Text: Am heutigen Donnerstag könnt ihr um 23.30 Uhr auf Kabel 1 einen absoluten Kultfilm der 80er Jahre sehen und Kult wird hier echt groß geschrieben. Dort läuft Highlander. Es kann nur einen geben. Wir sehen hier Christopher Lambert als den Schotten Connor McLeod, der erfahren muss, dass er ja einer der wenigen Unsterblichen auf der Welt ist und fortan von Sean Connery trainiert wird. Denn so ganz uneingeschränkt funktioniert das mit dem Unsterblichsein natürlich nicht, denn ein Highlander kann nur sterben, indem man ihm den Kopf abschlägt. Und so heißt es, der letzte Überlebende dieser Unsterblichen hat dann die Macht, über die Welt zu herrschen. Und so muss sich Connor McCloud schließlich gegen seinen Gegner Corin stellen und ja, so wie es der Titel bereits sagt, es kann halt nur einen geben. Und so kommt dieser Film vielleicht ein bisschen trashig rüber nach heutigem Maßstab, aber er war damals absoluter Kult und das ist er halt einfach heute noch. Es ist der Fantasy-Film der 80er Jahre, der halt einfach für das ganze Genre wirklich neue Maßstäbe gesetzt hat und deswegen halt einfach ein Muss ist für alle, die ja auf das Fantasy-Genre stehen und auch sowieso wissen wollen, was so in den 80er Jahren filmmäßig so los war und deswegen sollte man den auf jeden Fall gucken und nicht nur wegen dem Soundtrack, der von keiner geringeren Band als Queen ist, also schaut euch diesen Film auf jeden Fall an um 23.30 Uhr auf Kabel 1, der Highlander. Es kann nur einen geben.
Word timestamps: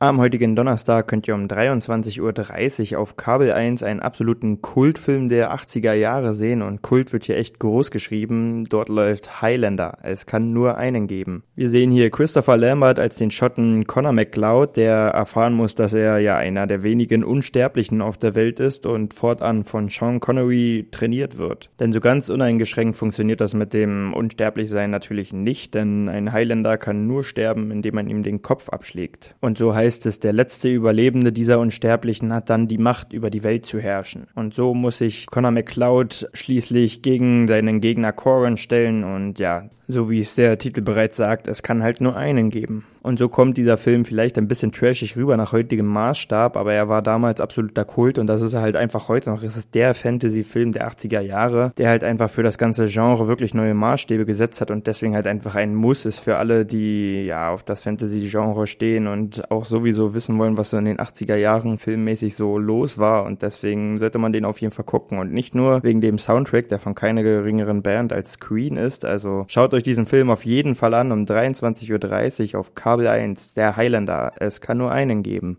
Am 0.00 0.18
heutigen 0.18 0.56
Donnerstag 0.56 1.06
könnt 1.06 1.28
ihr 1.28 1.36
um 1.36 1.46
23.30 1.46 2.94
Uhr 2.94 2.98
auf 3.00 3.16
Kabel 3.16 3.52
1 3.52 3.84
einen 3.84 4.00
absoluten 4.00 4.60
Kultfilm 4.60 5.28
der 5.28 5.54
80er 5.54 5.92
Jahre 5.92 6.34
sehen 6.34 6.62
und 6.62 6.82
Kult 6.82 7.12
wird 7.12 7.26
hier 7.26 7.36
echt 7.36 7.60
groß 7.60 7.92
geschrieben. 7.92 8.64
Dort 8.64 8.88
läuft 8.88 9.40
Highlander. 9.40 9.98
Es 10.02 10.26
kann 10.26 10.52
nur 10.52 10.78
einen 10.78 11.06
geben. 11.06 11.44
Wir 11.54 11.70
sehen 11.70 11.92
hier 11.92 12.10
Christopher 12.10 12.56
Lambert 12.56 12.98
als 12.98 13.18
den 13.18 13.30
Schotten 13.30 13.86
Connor 13.86 14.12
McLeod, 14.12 14.76
der 14.76 14.96
erfahren 14.96 15.54
muss, 15.54 15.76
dass 15.76 15.92
er 15.92 16.18
ja 16.18 16.36
einer 16.36 16.66
der 16.66 16.82
wenigen 16.82 17.22
Unsterblichen 17.22 18.02
auf 18.02 18.18
der 18.18 18.34
Welt 18.34 18.58
ist 18.58 18.86
und 18.86 19.14
fortan 19.14 19.62
von 19.62 19.88
Sean 19.90 20.18
Connery 20.18 20.88
trainiert 20.90 21.38
wird. 21.38 21.70
Denn 21.78 21.92
so 21.92 22.00
ganz 22.00 22.30
uneingeschränkt 22.30 22.96
funktioniert 22.96 23.40
das 23.40 23.54
mit 23.54 23.72
dem 23.72 24.12
Unsterblichsein 24.12 24.90
natürlich 24.90 25.32
nicht, 25.32 25.74
denn 25.76 26.08
ein 26.08 26.32
Highlander 26.32 26.78
kann 26.78 27.06
nur 27.06 27.22
sterben, 27.22 27.70
indem 27.70 27.94
man 27.94 28.08
ihm 28.08 28.24
den 28.24 28.42
Kopf 28.42 28.70
abschlägt. 28.70 29.36
Und 29.40 29.56
so 29.56 29.72
heißt 29.84 30.06
es, 30.06 30.18
der 30.18 30.32
letzte 30.32 30.70
Überlebende 30.70 31.30
dieser 31.30 31.58
Unsterblichen 31.58 32.32
hat 32.32 32.48
dann 32.48 32.68
die 32.68 32.78
Macht, 32.78 33.12
über 33.12 33.28
die 33.28 33.42
Welt 33.42 33.66
zu 33.66 33.78
herrschen. 33.78 34.26
Und 34.34 34.54
so 34.54 34.72
muss 34.72 34.98
sich 34.98 35.26
Connor 35.26 35.50
McCloud 35.50 36.30
schließlich 36.32 37.02
gegen 37.02 37.46
seinen 37.48 37.82
Gegner 37.82 38.12
Corin 38.12 38.56
stellen 38.56 39.04
und 39.04 39.38
ja, 39.38 39.68
so 39.86 40.10
wie 40.10 40.20
es 40.20 40.34
der 40.34 40.56
Titel 40.58 40.80
bereits 40.80 41.16
sagt, 41.16 41.46
es 41.46 41.62
kann 41.62 41.82
halt 41.82 42.00
nur 42.00 42.16
einen 42.16 42.50
geben. 42.50 42.84
Und 43.02 43.18
so 43.18 43.28
kommt 43.28 43.58
dieser 43.58 43.76
Film 43.76 44.06
vielleicht 44.06 44.38
ein 44.38 44.48
bisschen 44.48 44.72
trashig 44.72 45.14
rüber 45.14 45.36
nach 45.36 45.52
heutigem 45.52 45.84
Maßstab, 45.84 46.56
aber 46.56 46.72
er 46.72 46.88
war 46.88 47.02
damals 47.02 47.42
absoluter 47.42 47.84
Kult 47.84 48.18
und 48.18 48.26
das 48.26 48.40
ist 48.40 48.54
er 48.54 48.62
halt 48.62 48.76
einfach 48.76 49.08
heute 49.08 49.28
noch. 49.28 49.42
Es 49.42 49.58
ist 49.58 49.74
der 49.74 49.92
Fantasy-Film 49.92 50.72
der 50.72 50.88
80er 50.88 51.20
Jahre, 51.20 51.72
der 51.76 51.90
halt 51.90 52.02
einfach 52.02 52.30
für 52.30 52.42
das 52.42 52.56
ganze 52.56 52.86
Genre 52.86 53.28
wirklich 53.28 53.52
neue 53.52 53.74
Maßstäbe 53.74 54.24
gesetzt 54.24 54.62
hat 54.62 54.70
und 54.70 54.86
deswegen 54.86 55.14
halt 55.14 55.26
einfach 55.26 55.54
ein 55.54 55.74
Muss 55.74 56.06
ist 56.06 56.20
für 56.20 56.38
alle, 56.38 56.64
die 56.64 57.26
ja 57.26 57.50
auf 57.50 57.62
das 57.62 57.82
Fantasy-Genre 57.82 58.66
stehen 58.66 59.06
und 59.06 59.50
auch 59.50 59.66
sowieso 59.74 60.14
wissen 60.14 60.38
wollen, 60.38 60.56
was 60.56 60.70
so 60.70 60.78
in 60.78 60.84
den 60.84 60.98
80er 60.98 61.34
Jahren 61.34 61.78
filmmäßig 61.78 62.36
so 62.36 62.58
los 62.58 62.98
war 62.98 63.24
und 63.24 63.42
deswegen 63.42 63.98
sollte 63.98 64.18
man 64.18 64.32
den 64.32 64.44
auf 64.44 64.60
jeden 64.60 64.72
Fall 64.72 64.84
gucken 64.84 65.18
und 65.18 65.32
nicht 65.32 65.56
nur 65.56 65.82
wegen 65.82 66.00
dem 66.00 66.18
Soundtrack, 66.18 66.68
der 66.68 66.78
von 66.78 66.94
keiner 66.94 67.24
geringeren 67.24 67.82
Band 67.82 68.12
als 68.12 68.38
Queen 68.38 68.76
ist, 68.76 69.04
also 69.04 69.44
schaut 69.48 69.74
euch 69.74 69.82
diesen 69.82 70.06
Film 70.06 70.30
auf 70.30 70.44
jeden 70.44 70.76
Fall 70.76 70.94
an 70.94 71.10
um 71.10 71.24
23.30 71.24 72.54
Uhr 72.54 72.60
auf 72.60 72.76
Kabel 72.76 73.08
1, 73.08 73.54
der 73.54 73.76
Highlander. 73.76 74.32
Es 74.36 74.60
kann 74.60 74.78
nur 74.78 74.92
einen 74.92 75.22
geben. 75.24 75.58